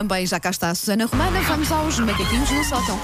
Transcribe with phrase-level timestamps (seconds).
[0.00, 3.00] Também já cá está a Susana Romana, vamos aos macaquinhos no sótão.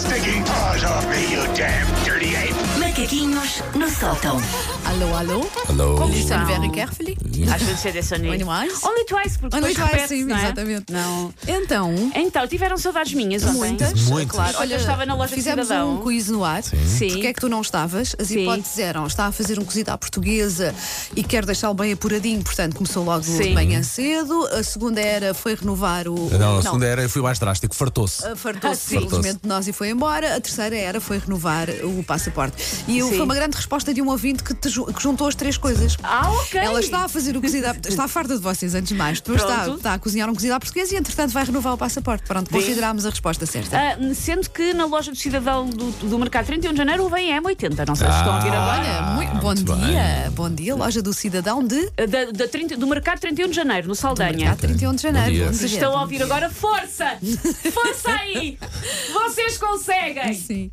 [0.00, 2.54] Stinking paws off me, you damn dirty ape!
[2.78, 4.40] Macaquinhos no sótão.
[4.86, 5.46] Alô, alô?
[5.68, 5.96] Hello.
[5.96, 6.44] Como estão?
[6.46, 7.18] Very carefully.
[7.54, 8.84] Às vezes é desse Only once?
[8.84, 10.42] Only twice, porque Only depois twice, repete, sim, não é?
[10.44, 10.92] exatamente.
[10.92, 11.34] Não.
[11.46, 13.56] Então, Então, tiveram saudades minhas ontem?
[13.58, 14.34] muitas, Muitas.
[14.36, 14.56] claro.
[14.58, 15.96] Olha, eu estava na loja de fizemos cidadão.
[15.96, 16.62] um quiz no ar.
[16.62, 17.08] Sim.
[17.08, 18.16] Porquê é que tu não estavas?
[18.18, 18.40] As Sim.
[18.42, 20.74] hipóteses eram: está a fazer um cozido à portuguesa
[21.14, 24.46] e quer deixá-lo bem apuradinho, portanto começou logo de manhã cedo.
[24.52, 26.30] A segunda era foi renovar o.
[26.38, 28.26] Não, a segunda era, eu fui mais drástico, fartou-se.
[28.26, 29.00] Uh, Fartou-se Ah, sim.
[29.00, 30.36] simplesmente de nós e foi embora.
[30.36, 32.56] A terceira era foi renovar o passaporte.
[32.88, 33.08] E Sim.
[33.10, 35.96] foi uma grande resposta de um ouvinte que, ju- que juntou as três coisas.
[36.02, 36.60] Ah, ok.
[36.60, 39.20] Ela está a fazer o cozido à, está farta de vocês antes de mais.
[39.20, 42.24] Depois está, está a cozinhar um cozido à portuguesa e entretanto vai renovar o passaporte.
[42.26, 43.76] Pronto, considerámos a resposta certa.
[43.78, 47.86] Ah, sendo que na loja do cidadão do, do mercado 31 de janeiro vem M80.
[47.86, 48.80] Não sei se estão a ouvir agora.
[48.80, 52.76] Olha, muito, bom muito dia, bom dia, loja do cidadão de Ah, Da, da 30
[52.76, 54.36] do mercado 31 de janeiro, no Saldanha.
[54.36, 55.26] Mercado 31 de janeiro.
[55.30, 55.46] Bom dia.
[55.46, 57.16] Bom Se estão a ouvir agora, força!
[57.72, 58.58] Força aí!
[59.12, 60.34] Vocês conseguem!
[60.34, 60.70] Sim.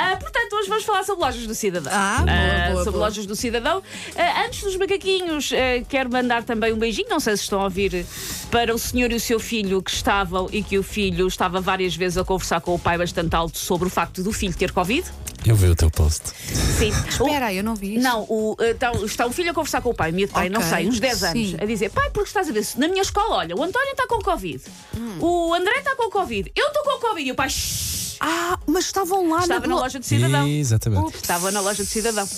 [0.00, 1.92] Ah, portanto, hoje vamos falar sobre lojas do cidadão.
[1.92, 3.04] Ah, boa, Ah, boa, sobre boa.
[3.08, 3.82] lojas do cidadão.
[4.14, 5.50] Ah, antes dos macaquinhos,
[5.88, 8.06] quero mandar também um beijinho, não sei se estão a ouvir,
[8.48, 11.96] para o senhor e o seu filho que estavam e que o filho estava várias
[11.96, 15.04] vezes a conversar com o pai bastante alto sobre o facto do filho ter Covid.
[15.44, 16.28] Eu vi o teu post.
[16.28, 16.90] Sim.
[17.08, 18.02] Espera aí, eu não vi isso.
[18.04, 20.70] Não, o, então, está um filho a conversar com o pai, miúdo pai, não Ok,
[20.76, 21.56] sei, uns 10 anos, sim.
[21.60, 24.18] a dizer: pai, porque estás a ver, na minha escola, olha, o António está com
[24.20, 24.62] Covid,
[24.96, 25.16] Hum.
[25.20, 28.86] o André está com Covid, eu estou com Covid, e o pai "Shh", Ah, mas
[28.86, 30.46] estavam lá estava na lo- loja de cidadão.
[30.48, 31.14] Exatamente.
[31.16, 32.28] Estava na loja de cidadão.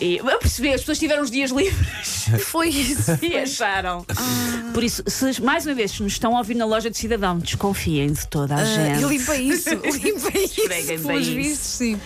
[0.00, 3.18] E eu percebi, as pessoas tiveram os dias livres Foi isso.
[3.22, 4.04] e acharam.
[4.74, 8.12] Por isso, se mais uma vez nos estão a ouvir na loja de cidadão, desconfiem
[8.12, 9.02] de toda a Ah, gente.
[9.02, 10.60] eu limpei isso, limpei isso.
[10.60, 12.00] Esfreguem Pelos bem vistos, sim.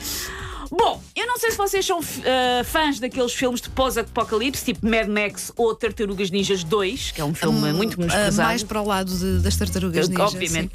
[0.70, 5.06] Bom, eu não sei se vocês são ah, fãs daqueles filmes de pós-apocalipse, tipo Mad
[5.08, 8.48] Max ou Tartarugas Ninjas 2, que é um filme muito Ah, menosprezado.
[8.48, 10.22] mais para o lado de- das tartarugas ninja.
[10.24, 10.72] Obviamente.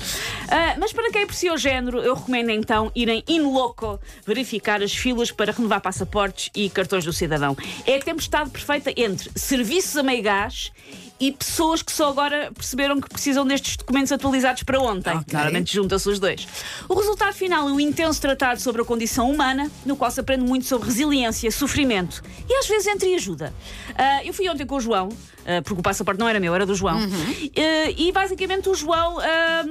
[0.50, 4.94] Ah, mas para quem aprecia o género, eu recomendo então irem in loco verificar as
[4.94, 7.56] filas para renovar passaportes e cartões do cidadão.
[7.86, 10.72] É a tempestade perfeita entre serviços a meio gás
[11.20, 15.16] e pessoas que só agora perceberam que precisam destes documentos atualizados para ontem.
[15.16, 15.34] Ok.
[15.34, 16.48] Normalmente junta-se os dois.
[16.88, 20.44] O resultado final é um intenso tratado sobre a condição humana, no qual se aprende
[20.44, 23.54] muito sobre resiliência, sofrimento e às vezes entre ajuda.
[23.96, 25.08] Ah, eu fui ontem com o João,
[25.46, 27.00] ah, porque o passaporte não era meu, era do João.
[27.00, 29.16] Ah, e basicamente o João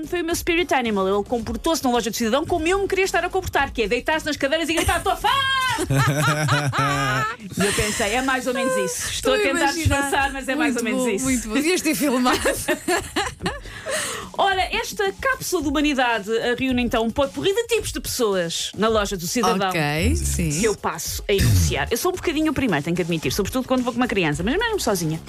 [0.06, 1.06] foi o meu spirit animal.
[1.06, 3.89] Ele comportou-se na loja de cidadão como eu me queria estar a comportar, que é
[3.89, 5.28] deitar-se nas cadeiras e gritar: Estou fã!
[7.59, 9.11] e eu pensei: é mais ou menos isso.
[9.11, 11.25] Estou a tentar disfarçar, mas é mais ou Muito menos bom, isso.
[11.25, 11.55] Muito bom.
[11.55, 12.41] Devias ter filmado.
[14.39, 18.89] Ora, esta cápsula de humanidade ah, reúne então um potpourri de tipos de pessoas na
[18.89, 19.69] loja do cidadão.
[19.69, 20.51] ok, sim.
[20.61, 21.89] Que eu passo a enunciar.
[21.91, 24.43] Eu sou um bocadinho o primeiro, tenho que admitir, sobretudo quando vou com uma criança,
[24.43, 25.21] mas mesmo sozinha.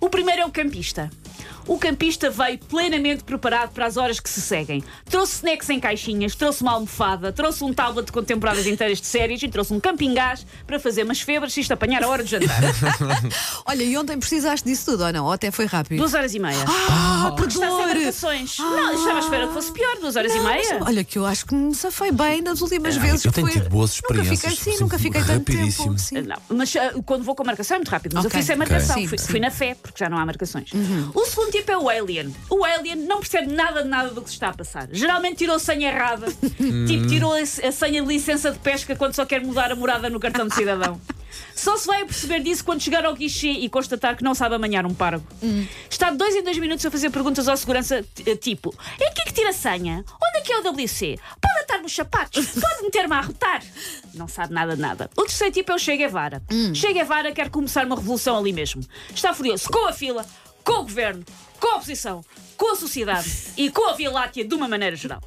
[0.00, 1.10] O primeiro é o campista.
[1.66, 4.84] O campista veio plenamente preparado para as horas que se seguem.
[5.10, 9.42] Trouxe snacks em caixinhas, trouxe uma almofada, trouxe um tablet com temporadas inteiras de séries
[9.42, 12.30] e trouxe um camping gás para fazer umas febras se isto apanhar a hora de
[12.30, 12.60] jantar.
[13.66, 15.24] Olha, e ontem precisaste disso tudo ou não?
[15.26, 15.98] Ou até foi rápido?
[15.98, 16.64] Duas horas e meia.
[16.68, 18.58] Ah, por Está sem marcações.
[18.58, 20.78] Não, eu estava à espera que fosse pior, duas horas e meia.
[20.82, 23.24] Olha, que eu acho que me safei bem nas últimas vezes.
[23.24, 25.52] eu tenho foi- tido boas Nunca fiquei, experiências, sim, sempre nunca fiquei tanto tempo.
[25.58, 25.98] rapidíssimo.
[25.98, 26.22] Sim.
[26.22, 28.46] Não, mas ah, quando vou com a marcação é muito rápido, mas Ok, eu fui
[28.46, 29.24] sem marcação, Sim, fui, sim.
[29.24, 29.30] Uhum.
[29.30, 30.70] fui na fé, porque já não há marcações.
[31.26, 32.34] O segundo tipo é o Alien.
[32.48, 34.88] O Alien não percebe nada de nada do que se está a passar.
[34.92, 36.26] Geralmente tirou a senha errada,
[36.86, 40.20] tipo tirou a, senha de licença de pesca quando só quer mudar a morada no
[40.20, 41.00] cartão de cidadão.
[41.54, 44.86] Só se vai perceber disso quando chegar ao guichê e constatar que não sabe amanhar
[44.86, 45.26] um pargo.
[45.90, 49.22] Está de dois em dois minutos a fazer perguntas ao segurança, t- tipo: é aqui
[49.26, 50.02] que tira a senha?
[50.22, 51.18] Onde é que é o WC?
[51.40, 52.46] Pode atar nos sapatos?
[52.46, 53.62] Pode meter-me a arrotar?
[54.14, 55.10] Não sabe nada de nada.
[55.16, 56.42] O terceiro tipo é o Che Guevara.
[56.74, 58.82] Che Guevara quer começar uma revolução ali mesmo.
[59.14, 60.24] Está furioso com a fila,
[60.66, 61.24] com o governo,
[61.60, 62.24] com a oposição,
[62.56, 65.22] com a sociedade e com a Via Láctea de uma maneira geral.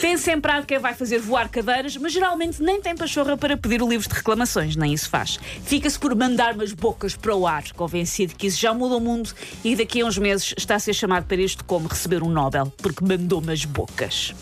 [0.00, 3.88] Tem sempre quem vai fazer voar cadeiras, mas geralmente nem tem pachorra para pedir o
[3.88, 5.38] livro de reclamações, nem isso faz.
[5.64, 9.30] Fica-se por mandar umas bocas para o ar, convencido que isso já muda o mundo
[9.62, 12.72] e daqui a uns meses está a ser chamado para isto como receber um Nobel,
[12.78, 14.34] porque mandou umas bocas.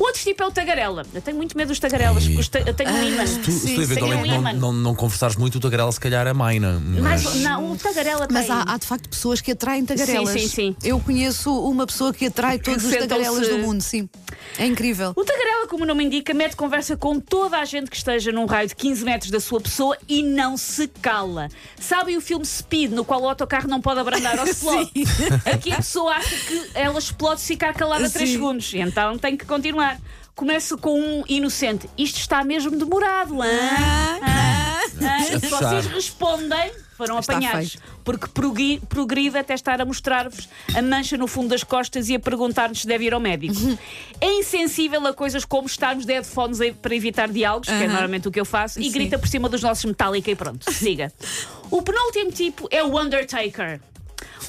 [0.00, 1.04] O outro tipo é o tagarela.
[1.12, 3.24] Eu tenho muito medo dos tagarelas, porque os ta- eu tenho um imã.
[3.44, 6.26] Tu, se tu eventualmente tem um não, não, não conversares muito, o tagarela se calhar
[6.26, 6.80] é maina.
[6.82, 8.34] Mas, Mas, não, o tagarela tem.
[8.34, 10.30] Mas há, há, de facto pessoas que atraem tagarelas.
[10.32, 10.76] Sim, sim, sim.
[10.82, 14.08] Eu conheço uma pessoa que atrai todos os sentam-se- tagarelas do mundo, sim.
[14.58, 15.12] É incrível.
[15.14, 18.46] O tagarela, como o nome indica, mete conversa com toda a gente que esteja num
[18.46, 21.48] raio de 15 metros da sua pessoa e não se cala.
[21.78, 24.90] Sabem o filme Speed, no qual o autocarro não pode abrandar ou explode?
[25.44, 28.34] Aqui a pessoa acha que ela explode se ficar calada 3 Sim.
[28.36, 29.89] segundos, então tem que continuar.
[30.34, 31.88] Começa com um inocente.
[31.98, 33.46] Isto está mesmo demorado, hã?
[33.46, 35.16] Ah, Hã?
[35.16, 37.72] A Se vocês respondem, foram Está apanhados.
[37.72, 37.82] feito.
[38.04, 42.20] Porque progri- progride até estar a mostrar-vos a mancha no fundo das costas e a
[42.20, 43.58] perguntar-nos se deve ir ao médico.
[43.58, 43.78] Uhum.
[44.20, 47.88] É insensível a coisas como estarmos de headphones para evitar diálogos, que é Aham.
[47.88, 48.90] normalmente o que eu faço, e Sim.
[48.92, 51.12] grita por cima dos nossos Metallica e pronto, siga.
[51.70, 53.80] O penúltimo tipo é o Undertaker.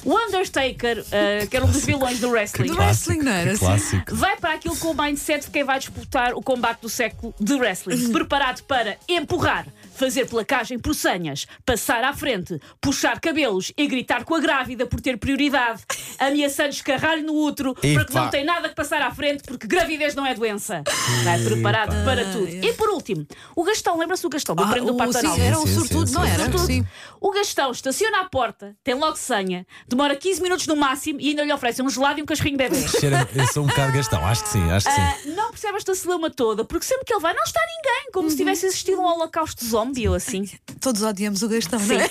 [0.04, 2.66] O Undertaker, eh, que era um dos vilões do wrestling.
[2.66, 3.64] Do wrestling, não era Que assim?
[3.66, 4.14] clássico.
[4.16, 7.54] Vai para aquilo com o mindset de quem vai disputar o combate do século de
[7.54, 8.10] wrestling.
[8.12, 14.34] Preparado para empurrar, fazer placagem por senhas, passar à frente, puxar cabelos e gritar com
[14.34, 15.82] a grávida por ter prioridade,
[16.18, 18.22] ameaçando escarrar-lhe no útero porque Epá.
[18.22, 20.82] não tem nada que passar à frente porque gravidez não é doença.
[21.22, 22.48] Vai preparado para tudo.
[22.48, 23.24] E por último,
[23.54, 25.40] o Gastão, lembra-se do Gastão, do Ah, prêmio do Donald?
[25.40, 26.50] era um Sim, sim, sortudo, sim, não era?
[26.58, 26.66] sim.
[26.66, 26.86] Sim.
[27.20, 31.44] O Gastão estaciona à porta, tem logo senha, demora 15 minutos no máximo e ainda
[31.44, 32.76] lhe oferecem um gelado e um cachorrinho bebê.
[32.88, 35.00] Cheira, eu sou um bocado gastão, acho que sim, acho que sim.
[35.00, 38.30] Ah, não percebe esta celeuma toda, porque sempre que ele vai, não está ninguém, como
[38.30, 40.48] se tivesse existido um holocausto zombie ou assim.
[40.80, 42.08] Todos odiamos o Gastão, não é?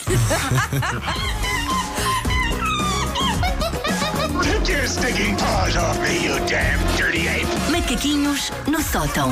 [4.43, 7.47] Take your stinking paws off me, you damn dirty ape!
[7.71, 9.31] Macaquinhos no sótão.